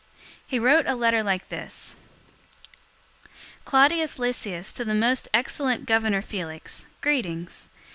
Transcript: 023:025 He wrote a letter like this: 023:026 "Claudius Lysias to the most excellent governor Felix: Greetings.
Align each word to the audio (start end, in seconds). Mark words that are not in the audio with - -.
023:025 0.45 0.45
He 0.47 0.57
wrote 0.57 0.87
a 0.87 0.95
letter 0.95 1.21
like 1.21 1.47
this: 1.49 1.95
023:026 3.65 3.65
"Claudius 3.65 4.17
Lysias 4.17 4.73
to 4.73 4.83
the 4.83 4.95
most 4.95 5.27
excellent 5.31 5.85
governor 5.85 6.23
Felix: 6.23 6.85
Greetings. 7.01 7.67